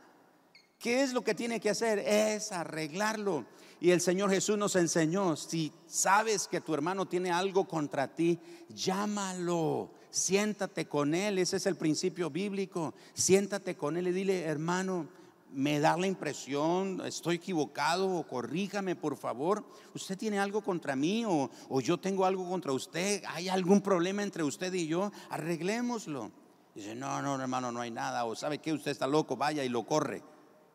[0.78, 1.98] ¿Qué es lo que tiene que hacer?
[2.00, 3.46] Es arreglarlo.
[3.80, 8.38] Y el Señor Jesús nos enseñó, si sabes que tu hermano tiene algo contra ti,
[8.68, 15.08] llámalo, siéntate con él, ese es el principio bíblico, siéntate con él y dile, hermano,
[15.52, 21.24] me da la impresión, estoy equivocado o corríjame por favor, usted tiene algo contra mí
[21.26, 21.50] o,
[21.80, 26.30] yo tengo algo contra usted, hay algún problema entre usted y yo, arreglémoslo.
[26.76, 29.68] Dice, no, no, hermano, no hay nada, o sabe que usted está loco, vaya y
[29.68, 30.22] lo corre.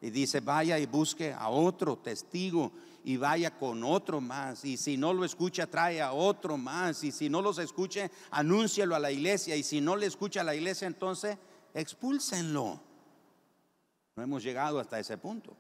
[0.01, 2.71] Y dice, vaya y busque a otro testigo
[3.03, 4.65] y vaya con otro más.
[4.65, 7.03] Y si no lo escucha, trae a otro más.
[7.03, 9.55] Y si no los escuche, anúncialo a la iglesia.
[9.55, 11.37] Y si no le escucha a la iglesia, entonces
[11.73, 12.81] expúlsenlo.
[14.15, 15.55] No hemos llegado hasta ese punto.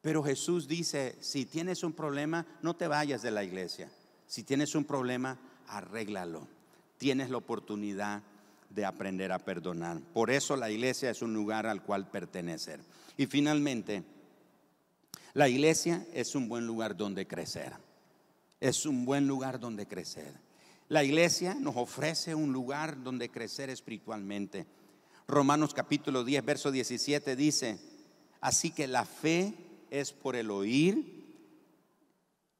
[0.00, 3.90] Pero Jesús dice, si tienes un problema, no te vayas de la iglesia.
[4.26, 6.48] Si tienes un problema, arréglalo.
[6.96, 8.22] Tienes la oportunidad
[8.70, 10.00] de aprender a perdonar.
[10.00, 12.80] Por eso la iglesia es un lugar al cual pertenecer.
[13.16, 14.04] Y finalmente,
[15.32, 17.72] La iglesia es un buen lugar donde crecer.
[18.60, 20.34] Es un buen lugar donde crecer.
[20.88, 24.66] La iglesia nos ofrece un lugar donde crecer espiritualmente.
[25.28, 27.78] Romanos capítulo 10, verso 17 dice,
[28.40, 29.54] así que la fe
[29.90, 31.20] es por el oír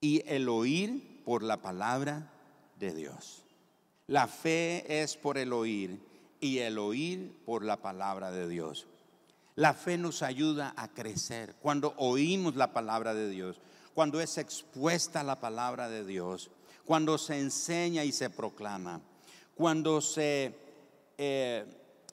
[0.01, 2.33] y el oír por la palabra
[2.79, 3.45] de Dios.
[4.07, 6.01] La fe es por el oír
[6.41, 8.87] y el oír por la palabra de Dios.
[9.61, 13.61] La fe nos ayuda a crecer cuando oímos la palabra de Dios,
[13.92, 16.51] cuando es expuesta la palabra de Dios,
[16.87, 19.03] cuando se enseña y se proclama,
[19.55, 20.57] cuando se
[21.18, 21.66] eh,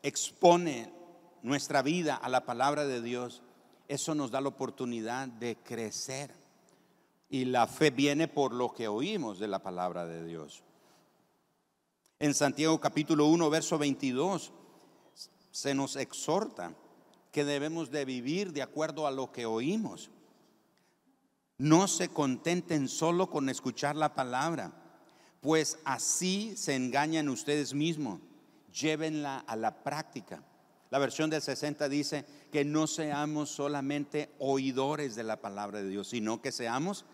[0.04, 0.92] expone
[1.42, 3.42] nuestra vida a la palabra de Dios,
[3.88, 6.32] eso nos da la oportunidad de crecer.
[7.30, 10.64] Y la fe viene por lo que oímos de la palabra de Dios.
[12.20, 14.52] En Santiago capítulo 1, verso 22,
[15.50, 16.74] se nos exhorta
[17.38, 20.10] que debemos de vivir de acuerdo a lo que oímos.
[21.60, 24.72] No se contenten solo con escuchar la palabra,
[25.40, 28.22] pues así se engañan ustedes mismos.
[28.74, 30.44] Llévenla a la práctica.
[30.90, 36.08] La versión del 60 dice que no seamos solamente oidores de la palabra de Dios,
[36.08, 37.06] sino que seamos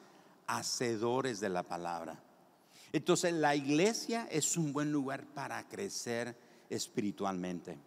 [0.48, 2.24] hacedores de la palabra.
[2.94, 6.34] Entonces la iglesia es un buen lugar para crecer
[6.70, 7.78] espiritualmente.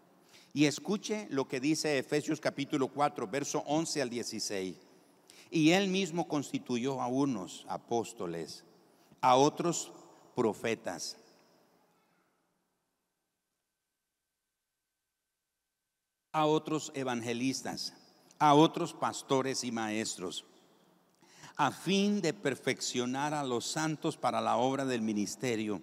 [0.57, 4.75] Y escuche lo que dice Efesios capítulo 4, verso 11 al 16.
[5.51, 8.65] Y él mismo constituyó a unos apóstoles,
[9.21, 9.93] a otros
[10.35, 11.19] profetas,
[16.33, 17.93] a otros evangelistas,
[18.39, 20.47] a otros pastores y maestros,
[21.57, 25.83] a fin de perfeccionar a los santos para la obra del ministerio,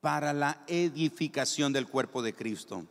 [0.00, 2.86] para la edificación del cuerpo de Cristo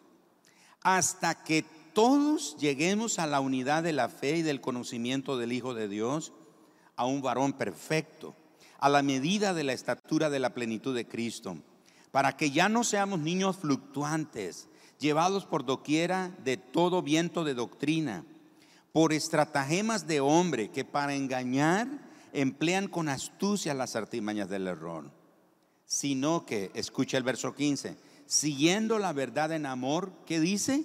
[0.82, 1.64] hasta que
[1.94, 6.34] todos lleguemos a la unidad de la fe y del conocimiento del Hijo de Dios,
[6.96, 8.36] a un varón perfecto,
[8.80, 11.58] a la medida de la estatura de la plenitud de Cristo,
[12.12, 14.68] para que ya no seamos niños fluctuantes,
[15.00, 18.26] llevados por doquiera de todo viento de doctrina,
[18.92, 21.88] por estratagemas de hombre que para engañar
[22.34, 25.12] emplean con astucia las artimañas del error,
[25.86, 30.84] sino que, escucha el verso 15, siguiendo la verdad en amor, ¿qué dice?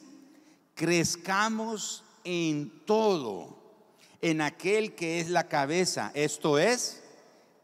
[0.75, 3.59] Crezcamos en todo,
[4.23, 7.03] en aquel que es la cabeza, esto es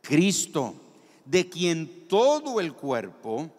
[0.03, 0.75] Cristo,
[1.25, 3.51] de quien todo el cuerpo,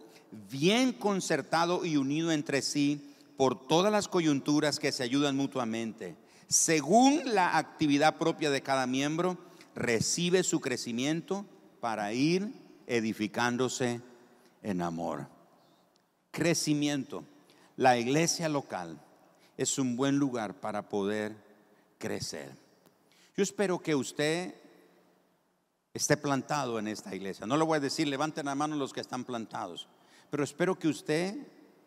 [0.52, 6.16] bien concertado y unido entre sí por todas las coyunturas que se ayudan mutuamente,
[6.48, 9.38] según la actividad propia de cada miembro,
[9.76, 11.46] recibe su crecimiento
[11.80, 12.52] para ir
[12.88, 14.02] edificándose
[14.62, 15.39] en amor
[16.32, 17.24] crecimiento.
[17.76, 19.00] La iglesia local
[19.58, 21.36] es un buen lugar para poder
[21.98, 22.52] crecer.
[23.36, 24.56] Yo espero que usted
[25.94, 27.46] esté plantado en esta iglesia.
[27.46, 29.88] No le voy a decir, levanten la mano los que están plantados,
[30.30, 31.36] pero espero que usted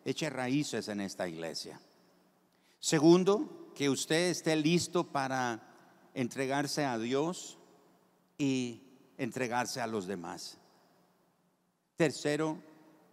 [0.05, 1.79] eche raíces en esta iglesia.
[2.79, 5.61] Segundo, que usted esté listo para
[6.13, 7.57] entregarse a Dios
[8.37, 8.81] y
[9.17, 10.57] entregarse a los demás.
[11.95, 12.57] Tercero,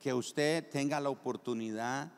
[0.00, 2.10] que usted tenga la oportunidad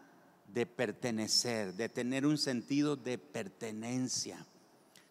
[0.46, 4.46] de pertenecer, de tener un sentido de pertenencia,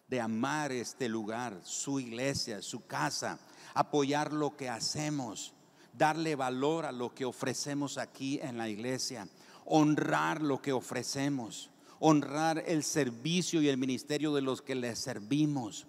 [0.08, 3.38] de amar este lugar, su iglesia, su casa,
[3.74, 5.52] apoyar lo que hacemos,
[5.92, 9.28] darle valor a lo que ofrecemos aquí en la iglesia,
[9.66, 15.86] honrar lo que ofrecemos, honrar el servicio y el ministerio de los que le servimos,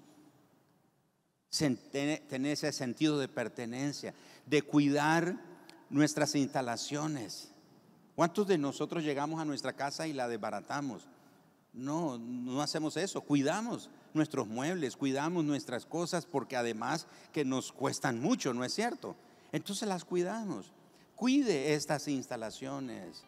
[1.92, 4.14] tener ese sentido de pertenencia,
[4.46, 5.53] de cuidar
[5.94, 7.50] nuestras instalaciones.
[8.16, 11.08] ¿Cuántos de nosotros llegamos a nuestra casa y la desbaratamos?
[11.72, 13.22] No, no hacemos eso.
[13.22, 19.16] Cuidamos nuestros muebles, cuidamos nuestras cosas porque además que nos cuestan mucho, ¿no es cierto?
[19.52, 20.72] Entonces las cuidamos.
[21.16, 23.24] Cuide estas instalaciones.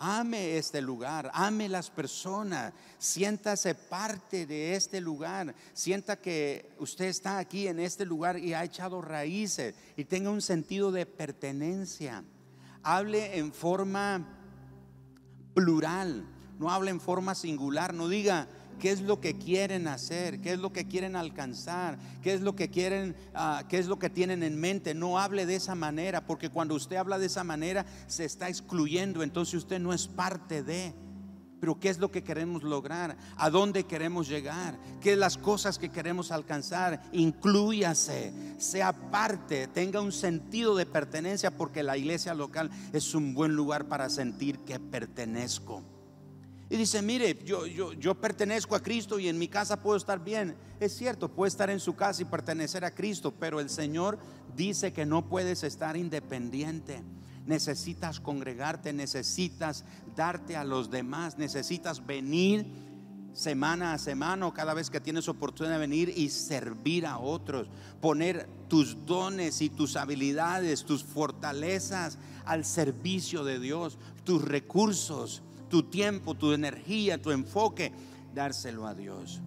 [0.00, 7.38] Ame este lugar, ame las personas, siéntase parte de este lugar, sienta que usted está
[7.38, 12.22] aquí en este lugar y ha echado raíces y tenga un sentido de pertenencia.
[12.84, 14.24] Hable en forma
[15.52, 16.24] plural,
[16.60, 18.46] no hable en forma singular, no diga,
[18.78, 22.54] qué es lo que quieren hacer, qué es lo que quieren alcanzar, qué es lo
[22.54, 24.94] que quieren, ah, qué es lo que tienen en mente.
[24.94, 29.22] No hable de esa manera, porque cuando usted habla de esa manera se está excluyendo,
[29.22, 30.94] entonces usted no es parte de.
[31.60, 33.16] Pero ¿qué es lo que queremos lograr?
[33.36, 34.78] ¿A dónde queremos llegar?
[35.00, 37.02] ¿Qué es las cosas que queremos alcanzar?
[37.10, 43.56] Incluyase, sea parte, tenga un sentido de pertenencia porque la iglesia local es un buen
[43.56, 45.97] lugar para sentir que pertenezco
[46.70, 50.22] Y dice, mire, yo, yo, yo pertenezco a Cristo y en mi casa puedo estar
[50.22, 50.54] bien.
[50.80, 54.18] Es cierto, puede estar en su casa y pertenecer a Cristo, pero el Señor
[54.54, 57.02] dice que no puedes estar independiente.
[57.46, 62.66] Necesitas congregarte, necesitas darte a los demás, necesitas venir
[63.32, 67.70] semana a semana o cada vez que tienes oportunidad de venir y servir a otros,
[68.02, 75.84] poner tus dones y tus habilidades, tus fortalezas al servicio de Dios, tus recursos tu
[75.84, 77.92] tiempo, tu energía, tu enfoque,
[78.34, 79.40] dárselo a Dios.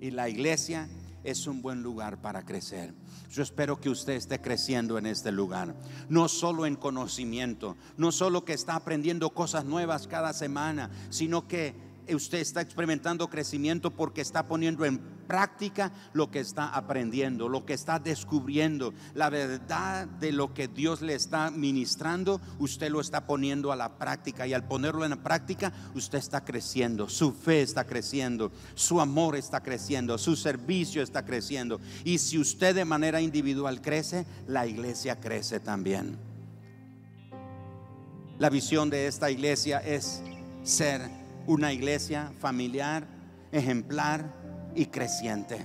[0.00, 0.88] Y la iglesia
[1.24, 2.94] es un buen lugar para crecer.
[3.30, 5.74] Yo espero que usted esté creciendo en este lugar,
[6.08, 11.74] no solo en conocimiento, no solo que está aprendiendo cosas nuevas cada semana, sino que
[12.14, 17.74] usted está experimentando crecimiento porque está poniendo en práctica lo que está aprendiendo, lo que
[17.74, 23.70] está descubriendo, la verdad de lo que Dios le está ministrando, usted lo está poniendo
[23.70, 24.46] a la práctica.
[24.46, 29.36] Y al ponerlo en la práctica, usted está creciendo, su fe está creciendo, su amor
[29.36, 31.80] está creciendo, su servicio está creciendo.
[32.04, 36.18] Y si usted de manera individual crece, la iglesia crece también.
[38.38, 40.22] La visión de esta iglesia es
[40.62, 41.17] ser
[41.48, 43.06] una iglesia familiar,
[43.50, 44.32] ejemplar
[44.74, 45.58] y creciente.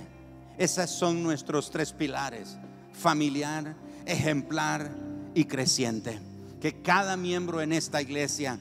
[0.56, 2.56] Esos son nuestros tres pilares,
[2.92, 3.76] familiar,
[4.06, 4.90] ejemplar
[5.34, 6.18] y creciente.
[6.58, 8.58] Que cada miembro en esta iglesia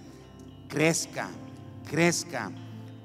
[0.68, 1.30] crezca,
[1.90, 2.52] crezca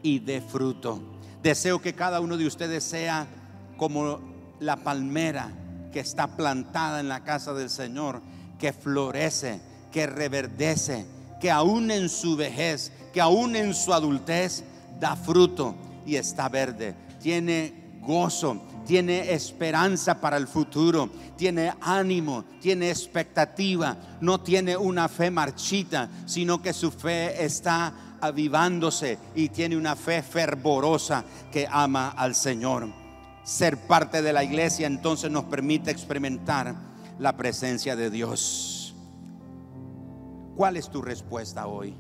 [0.03, 1.01] y dé fruto.
[1.41, 3.29] Deseo que cada uno de ustedes sea
[3.77, 4.21] como
[4.59, 5.53] la palmera
[5.93, 8.21] que está plantada en la casa del Señor,
[8.59, 9.61] que florece,
[9.93, 11.07] que reverdece,
[11.41, 14.65] que aún en su vejez, que aún en su adultez
[14.99, 15.75] da fruto
[16.07, 16.95] y está verde.
[17.21, 25.31] Tiene gozo, tiene esperanza para el futuro, tiene ánimo, tiene expectativa, no tiene una fe
[25.31, 32.35] marchita, sino que su fe está avivándose y tiene una fe fervorosa que ama al
[32.35, 32.89] Señor.
[33.45, 36.75] Ser parte de la iglesia entonces nos permite experimentar
[37.19, 38.78] la presencia de Dios.
[40.59, 41.95] ¿Cuál es tu respuesta hoy?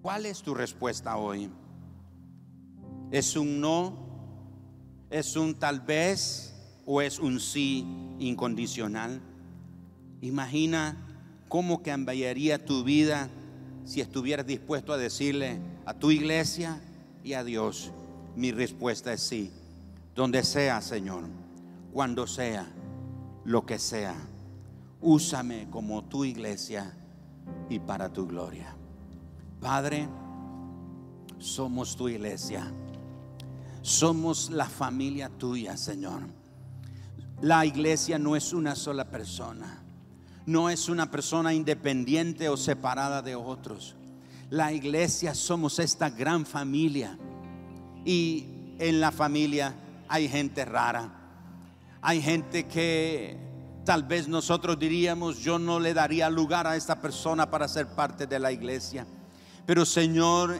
[0.00, 1.50] ¿Cuál es tu respuesta hoy?
[3.10, 3.96] ¿Es un no?
[5.10, 6.54] ¿Es un tal vez?
[6.86, 7.84] ¿O es un sí
[8.20, 9.20] incondicional?
[10.20, 10.96] Imagina
[11.48, 13.28] cómo cambiaría tu vida
[13.84, 16.80] si estuvieras dispuesto a decirle a tu iglesia
[17.24, 17.90] y a Dios,
[18.36, 19.50] mi respuesta es sí,
[20.14, 21.24] donde sea, Señor,
[21.92, 22.72] cuando sea
[23.46, 24.14] lo que sea.
[25.00, 26.92] Úsame como tu iglesia
[27.70, 28.74] y para tu gloria.
[29.60, 30.08] Padre,
[31.38, 32.72] somos tu iglesia.
[33.82, 36.22] Somos la familia tuya, Señor.
[37.40, 39.82] La iglesia no es una sola persona.
[40.44, 43.94] No es una persona independiente o separada de otros.
[44.50, 47.16] La iglesia somos esta gran familia.
[48.04, 49.74] Y en la familia
[50.08, 51.15] hay gente rara
[52.06, 53.36] hay gente que
[53.84, 58.28] tal vez nosotros diríamos, yo no le daría lugar a esta persona para ser parte
[58.28, 59.04] de la iglesia.
[59.66, 60.56] Pero Señor,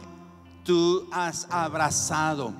[0.64, 2.52] tú has abrazado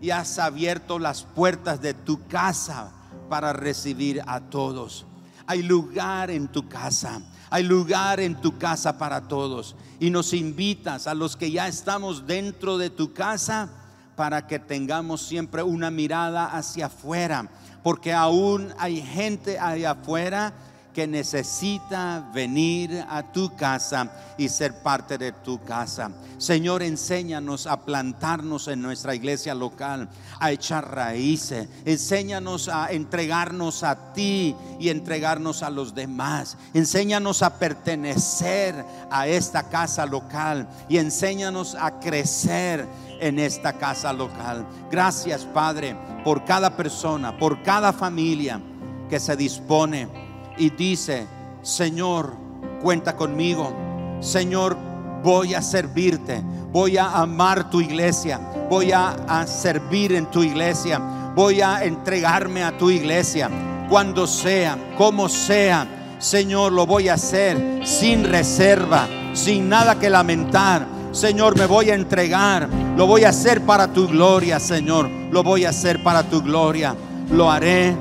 [0.00, 2.92] y has abierto las puertas de tu casa
[3.28, 5.04] para recibir a todos.
[5.48, 7.20] Hay lugar en tu casa.
[7.50, 9.74] Hay lugar en tu casa para todos.
[9.98, 13.68] Y nos invitas a los que ya estamos dentro de tu casa
[14.14, 17.48] para que tengamos siempre una mirada hacia afuera
[17.88, 20.52] porque aún hay gente allá afuera
[20.92, 26.10] que necesita venir a tu casa y ser parte de tu casa.
[26.36, 31.66] Señor, enséñanos a plantarnos en nuestra iglesia local, a echar raíces.
[31.86, 36.58] Enséñanos a entregarnos a ti y entregarnos a los demás.
[36.74, 42.86] Enséñanos a pertenecer a esta casa local y enséñanos a crecer
[43.20, 44.66] en esta casa local.
[44.90, 48.60] Gracias, Padre, por cada persona, por cada familia
[49.08, 50.08] que se dispone
[50.56, 51.26] y dice,
[51.62, 52.34] Señor,
[52.82, 53.72] cuenta conmigo.
[54.20, 54.76] Señor,
[55.22, 56.42] voy a servirte,
[56.72, 60.98] voy a amar tu iglesia, voy a, servir en tu iglesia,
[61.34, 63.50] voy a entregarme a tu iglesia,
[63.88, 65.86] cuando sea, como sea.
[66.18, 70.97] Señor, lo voy a hacer sin reserva, sin nada que lamentar.
[71.12, 72.68] Señor, me voy a entregar.
[72.96, 75.08] Lo voy a hacer para tu gloria, Señor.
[75.30, 76.94] Lo voy a hacer para tu gloria.
[77.30, 77.96] Lo haré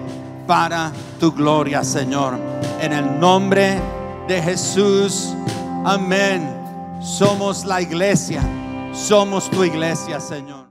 [0.45, 2.37] para tu gloria, Señor.
[2.79, 3.79] En el nombre
[4.27, 5.33] de Jesús.
[5.85, 6.55] Amén.
[7.01, 8.41] Somos la iglesia.
[8.93, 10.66] Somos tu iglesia, Señor.